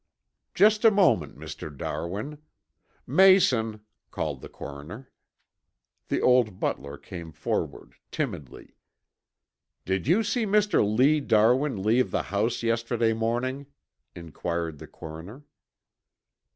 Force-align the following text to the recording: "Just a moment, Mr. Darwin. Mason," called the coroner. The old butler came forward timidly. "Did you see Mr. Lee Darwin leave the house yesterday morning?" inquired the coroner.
"Just 0.55 0.83
a 0.83 0.89
moment, 0.89 1.37
Mr. 1.37 1.69
Darwin. 1.77 2.39
Mason," 3.05 3.81
called 4.09 4.41
the 4.41 4.49
coroner. 4.49 5.11
The 6.07 6.21
old 6.21 6.59
butler 6.59 6.97
came 6.97 7.31
forward 7.31 7.93
timidly. 8.09 8.73
"Did 9.85 10.07
you 10.07 10.23
see 10.23 10.47
Mr. 10.47 10.83
Lee 10.83 11.19
Darwin 11.19 11.83
leave 11.83 12.09
the 12.09 12.23
house 12.33 12.63
yesterday 12.63 13.13
morning?" 13.13 13.67
inquired 14.15 14.79
the 14.79 14.87
coroner. 14.87 15.43